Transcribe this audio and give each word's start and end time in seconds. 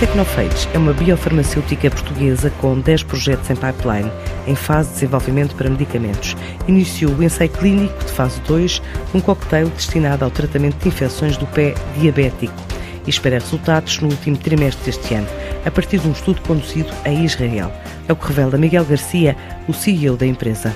A 0.00 0.06
Tecnophage 0.06 0.66
é 0.72 0.78
uma 0.78 0.94
biofarmacêutica 0.94 1.90
portuguesa 1.90 2.50
com 2.58 2.80
10 2.80 3.02
projetos 3.02 3.50
em 3.50 3.54
pipeline, 3.54 4.10
em 4.46 4.54
fase 4.54 4.88
de 4.88 4.94
desenvolvimento 4.94 5.54
para 5.54 5.68
medicamentos. 5.68 6.34
Iniciou 6.66 7.12
o 7.12 7.22
ensaio 7.22 7.50
clínico 7.50 8.02
de 8.02 8.10
fase 8.10 8.40
2, 8.48 8.80
um 9.12 9.20
cocktail 9.20 9.68
destinado 9.68 10.24
ao 10.24 10.30
tratamento 10.30 10.78
de 10.78 10.88
infecções 10.88 11.36
do 11.36 11.46
pé 11.48 11.74
diabético 11.98 12.54
e 13.06 13.10
espera 13.10 13.38
resultados 13.38 14.00
no 14.00 14.08
último 14.08 14.38
trimestre 14.38 14.86
deste 14.86 15.12
ano, 15.12 15.26
a 15.66 15.70
partir 15.70 15.98
de 15.98 16.08
um 16.08 16.12
estudo 16.12 16.40
conduzido 16.40 16.90
em 17.04 17.26
Israel. 17.26 17.70
É 18.08 18.12
o 18.14 18.16
que 18.16 18.26
revela 18.28 18.56
Miguel 18.56 18.86
Garcia, 18.86 19.36
o 19.68 19.74
CEO 19.74 20.16
da 20.16 20.24
empresa. 20.24 20.74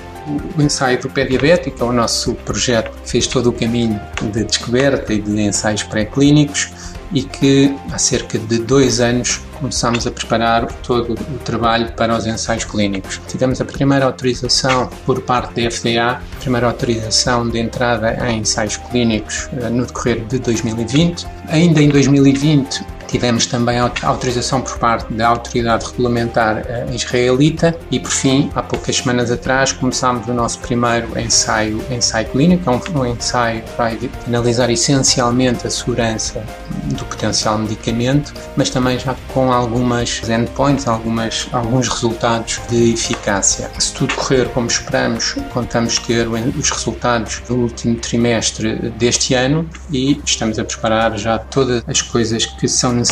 O 0.55 0.61
ensaio 0.61 1.01
do 1.01 1.09
pé 1.09 1.25
diabético 1.25 1.83
é 1.83 1.87
o 1.87 1.91
nosso 1.91 2.35
projeto 2.35 2.91
que 3.01 3.09
fez 3.09 3.25
todo 3.25 3.49
o 3.49 3.53
caminho 3.53 3.99
de 4.31 4.43
descoberta 4.43 5.11
e 5.11 5.19
de 5.19 5.41
ensaios 5.41 5.81
pré-clínicos 5.81 6.94
e 7.15 7.23
que 7.23 7.73
há 7.91 7.97
cerca 7.97 8.37
de 8.37 8.59
dois 8.59 8.99
anos 8.99 9.41
começámos 9.57 10.05
a 10.05 10.11
preparar 10.11 10.67
todo 10.83 11.13
o 11.13 11.37
trabalho 11.39 11.91
para 11.93 12.15
os 12.15 12.27
ensaios 12.27 12.65
clínicos. 12.65 13.21
Tivemos 13.27 13.61
a 13.61 13.65
primeira 13.65 14.05
autorização 14.05 14.89
por 15.05 15.21
parte 15.21 15.61
da 15.61 15.71
FDA, 15.71 16.21
a 16.21 16.39
primeira 16.41 16.67
autorização 16.67 17.49
de 17.49 17.59
entrada 17.59 18.17
em 18.29 18.39
ensaios 18.39 18.75
clínicos 18.75 19.47
eh, 19.53 19.69
no 19.69 19.85
decorrer 19.85 20.25
de 20.25 20.39
2020. 20.39 21.25
Ainda 21.47 21.81
em 21.81 21.87
2020 21.87 22.85
Tivemos 23.15 23.45
também 23.45 23.79
autorização 23.79 24.59
por 24.59 24.77
parte 24.77 25.13
da 25.13 25.29
autoridade 25.29 25.85
regulamentar 25.85 26.57
uh, 26.57 26.93
israelita 26.93 27.73
e, 27.89 27.97
por 27.97 28.11
fim, 28.11 28.51
há 28.53 28.61
poucas 28.61 28.97
semanas 28.97 29.31
atrás, 29.31 29.71
começámos 29.71 30.27
o 30.27 30.33
nosso 30.33 30.59
primeiro 30.59 31.17
ensaio, 31.17 31.81
ensaio 31.89 32.27
clínico, 32.27 32.69
é 32.69 32.73
um, 32.73 32.99
um 32.99 33.05
ensaio 33.05 33.61
que 33.61 33.77
vai 33.77 33.97
analisar 34.27 34.69
essencialmente 34.69 35.65
a 35.65 35.69
segurança 35.69 36.43
do 36.83 37.05
potencial 37.05 37.57
medicamento, 37.57 38.33
mas 38.57 38.69
também 38.69 38.99
já 38.99 39.15
com 39.33 39.49
algumas 39.49 40.21
endpoints, 40.27 40.85
algumas, 40.85 41.47
alguns 41.53 41.87
resultados 41.87 42.59
de 42.69 42.95
eficácia. 42.95 43.71
Se 43.79 43.93
tudo 43.93 44.13
correr 44.15 44.49
como 44.49 44.67
esperamos, 44.67 45.35
contamos 45.53 45.99
ter 45.99 46.27
os 46.27 46.69
resultados 46.69 47.41
do 47.47 47.55
último 47.55 47.95
trimestre 47.95 48.75
deste 48.97 49.33
ano 49.35 49.69
e 49.89 50.19
estamos 50.25 50.59
a 50.59 50.65
preparar 50.65 51.17
já 51.17 51.39
todas 51.39 51.81
as 51.87 52.01
coisas 52.01 52.45
que 52.45 52.67
são 52.67 52.91
necessárias 52.91 53.04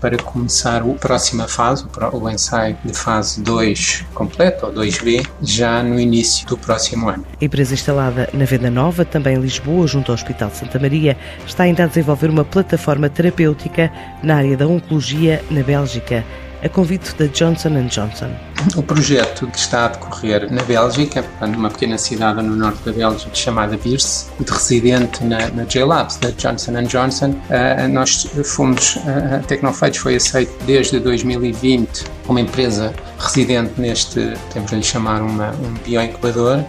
para 0.00 0.16
começar 0.16 0.82
a 0.82 0.94
próxima 0.94 1.48
fase, 1.48 1.84
o 2.12 2.30
ensaio 2.30 2.76
de 2.84 2.92
fase 2.92 3.40
2 3.42 4.04
completo, 4.14 4.66
ou 4.66 4.72
2B, 4.72 5.26
já 5.42 5.82
no 5.82 5.98
início 5.98 6.46
do 6.46 6.56
próximo 6.56 7.08
ano. 7.08 7.24
A 7.40 7.44
empresa 7.44 7.74
instalada 7.74 8.28
na 8.32 8.44
Venda 8.44 8.70
Nova, 8.70 9.04
também 9.04 9.36
em 9.36 9.40
Lisboa, 9.40 9.86
junto 9.86 10.10
ao 10.10 10.14
Hospital 10.14 10.50
Santa 10.50 10.78
Maria, 10.78 11.16
está 11.46 11.64
ainda 11.64 11.84
a 11.84 11.86
desenvolver 11.86 12.30
uma 12.30 12.44
plataforma 12.44 13.08
terapêutica 13.08 13.92
na 14.22 14.36
área 14.36 14.56
da 14.56 14.66
oncologia 14.66 15.42
na 15.50 15.62
Bélgica 15.62 16.24
a 16.66 16.68
convite 16.68 17.14
da 17.16 17.26
Johnson 17.26 17.86
Johnson. 17.86 18.30
O 18.76 18.82
projeto 18.82 19.46
que 19.46 19.58
está 19.58 19.84
a 19.84 19.88
decorrer 19.88 20.52
na 20.52 20.62
Bélgica, 20.64 21.24
numa 21.42 21.70
pequena 21.70 21.96
cidade 21.96 22.42
no 22.42 22.56
norte 22.56 22.82
da 22.84 22.92
Bélgica 22.92 23.32
chamada 23.32 23.76
Virse, 23.76 24.26
de 24.40 24.50
residente 24.50 25.22
na, 25.22 25.48
na 25.50 25.64
J-Labs 25.64 26.16
da 26.16 26.30
Johnson 26.32 26.82
Johnson, 26.82 27.30
uh, 27.30 27.88
nós 27.88 28.28
fomos, 28.44 28.96
uh, 28.96 29.36
a 29.36 29.92
foi 29.98 30.16
aceito 30.16 30.52
desde 30.64 30.98
2020 30.98 32.04
como 32.26 32.40
empresa 32.40 32.92
residente 33.18 33.80
neste, 33.80 34.34
temos 34.52 34.70
de 34.70 34.76
lhe 34.76 34.82
chamar 34.82 35.22
uma, 35.22 35.50
um 35.50 35.74
bioincubador, 35.84 36.64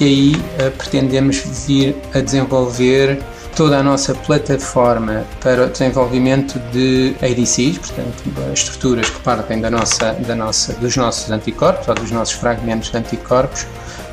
e 0.00 0.04
aí 0.04 0.34
uh, 0.34 0.70
pretendemos 0.78 1.36
vir 1.66 1.96
a 2.14 2.20
desenvolver 2.20 3.20
toda 3.62 3.78
a 3.78 3.82
nossa 3.82 4.12
plataforma 4.12 5.24
para 5.40 5.66
o 5.66 5.70
desenvolvimento 5.70 6.58
de 6.72 7.14
ADCs, 7.22 7.78
portanto, 7.78 8.24
estruturas 8.52 9.08
que 9.08 9.20
partem 9.20 9.60
da 9.60 9.70
nossa, 9.70 10.14
da 10.14 10.34
nossa, 10.34 10.72
dos 10.72 10.96
nossos 10.96 11.30
anticorpos 11.30 11.86
ou 11.86 11.94
dos 11.94 12.10
nossos 12.10 12.34
fragmentos 12.34 12.90
de 12.90 12.96
anticorpos 12.96 13.64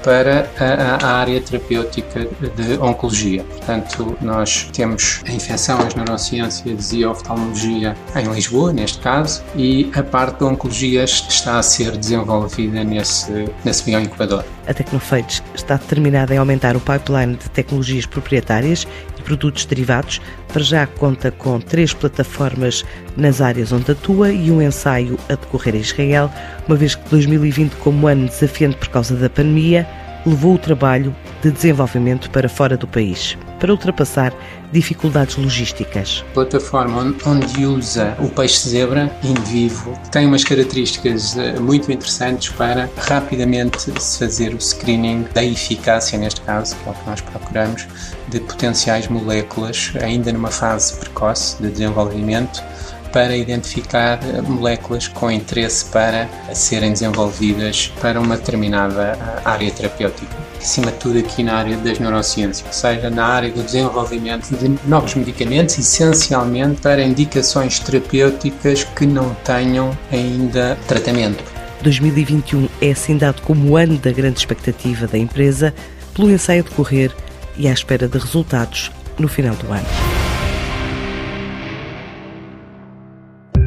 para 0.03 0.47
a, 0.59 1.03
a, 1.03 1.11
área 1.17 1.41
terapêutica 1.41 2.27
de 2.55 2.77
oncologia. 2.79 3.43
Portanto, 3.43 4.15
nós 4.21 4.69
temos 4.71 5.23
a 5.27 5.31
infecção, 5.31 5.79
as 5.79 5.95
neurociências 5.95 6.93
e 6.93 7.03
a 7.03 7.09
oftalmologia 7.09 7.97
em 8.15 8.31
Lisboa, 8.31 8.71
neste 8.71 8.99
caso, 8.99 9.41
e 9.55 9.89
a 9.95 10.03
parte 10.03 10.41
da 10.41 10.45
oncologia 10.45 11.03
está 11.03 11.57
a 11.57 11.63
ser 11.63 11.97
desenvolvida 11.97 12.83
nesse, 12.83 13.45
nesse 13.65 13.83
bioincubador. 13.83 14.43
A 14.69 14.73
Tecnofates 14.73 15.41
está 15.55 15.77
determinada 15.77 16.31
em 16.31 16.37
aumentar 16.37 16.77
o 16.77 16.79
pipeline 16.79 17.35
de 17.35 17.49
tecnologias 17.49 18.05
proprietárias 18.05 18.87
e 19.17 19.21
produtos 19.23 19.65
derivados. 19.65 20.21
Para 20.47 20.61
já 20.61 20.85
conta 20.85 21.31
com 21.31 21.59
três 21.59 21.91
plataformas 21.91 22.85
nas 23.17 23.41
áreas 23.41 23.71
onde 23.71 23.91
atua 23.91 24.31
e 24.31 24.51
um 24.51 24.61
ensaio 24.61 25.17
a 25.27 25.33
decorrer 25.33 25.75
em 25.75 25.79
Israel, 25.79 26.31
uma 26.67 26.77
vez 26.77 26.93
que 26.93 27.09
2020, 27.09 27.77
como 27.77 28.05
ano 28.05 28.27
desafiante 28.27 28.77
por 28.77 28.89
causa 28.89 29.15
da 29.15 29.27
pandemia, 29.27 29.87
levou 30.23 30.53
o 30.53 30.59
trabalho 30.59 31.15
de 31.41 31.49
desenvolvimento 31.49 32.29
para 32.29 32.47
fora 32.47 32.77
do 32.77 32.87
país, 32.87 33.35
para 33.59 33.71
ultrapassar 33.71 34.33
dificuldades 34.71 35.35
logísticas. 35.35 36.23
A 36.29 36.33
plataforma 36.33 37.15
onde 37.25 37.65
usa 37.65 38.15
o 38.19 38.29
peixe 38.29 38.69
zebra 38.69 39.11
em 39.23 39.33
vivo 39.51 39.93
tem 40.11 40.25
umas 40.25 40.43
características 40.43 41.37
eh, 41.37 41.59
muito 41.59 41.91
interessantes 41.91 42.49
para 42.49 42.89
rapidamente 42.97 43.91
se 44.01 44.19
fazer 44.19 44.53
o 44.53 44.61
screening 44.61 45.25
da 45.33 45.43
eficácia, 45.43 46.17
neste 46.17 46.41
caso, 46.41 46.75
que 46.75 46.89
é 46.89 46.91
o 46.91 46.95
que 46.95 47.09
nós 47.09 47.21
procuramos, 47.21 47.87
de 48.27 48.39
potenciais 48.39 49.07
moléculas 49.07 49.91
ainda 50.01 50.31
numa 50.31 50.51
fase 50.51 50.95
precoce 50.97 51.61
de 51.61 51.69
desenvolvimento 51.69 52.63
para 53.11 53.35
identificar 53.35 54.19
eh, 54.23 54.41
moléculas 54.41 55.07
com 55.07 55.29
interesse 55.31 55.85
para 55.85 56.27
serem 56.53 56.93
desenvolvidas 56.93 57.91
para 58.01 58.19
uma 58.19 58.37
determinada 58.37 59.17
eh, 59.19 59.41
área 59.45 59.71
terapêutica. 59.71 60.35
Acima 60.57 60.91
de 60.91 60.97
tudo, 60.97 61.19
aqui 61.19 61.43
na 61.43 61.55
área 61.55 61.77
das 61.77 61.99
neurociências, 61.99 62.65
ou 62.67 62.73
seja, 62.73 63.09
na 63.09 63.25
área 63.25 63.51
do 63.51 63.63
desenvolvimento 63.63 64.49
de 64.55 64.77
novos 64.87 65.15
medicamentos, 65.15 65.77
essencialmente 65.77 66.81
para 66.81 67.01
indicações 67.01 67.79
terapêuticas 67.79 68.83
que 68.83 69.05
não 69.05 69.33
tenham 69.45 69.97
ainda 70.11 70.77
tratamento. 70.87 71.43
2021 71.81 72.67
é 72.81 72.93
dado 73.15 73.41
como 73.41 73.71
o 73.71 73.77
ano 73.77 73.97
da 73.97 74.11
grande 74.11 74.39
expectativa 74.39 75.07
da 75.07 75.17
empresa, 75.17 75.73
pelo 76.13 76.29
ensaio 76.29 76.61
a 76.61 76.69
decorrer 76.69 77.15
e 77.57 77.67
à 77.67 77.71
espera 77.71 78.07
de 78.07 78.17
resultados 78.17 78.91
no 79.17 79.27
final 79.27 79.55
do 79.55 79.71
ano. 79.71 80.18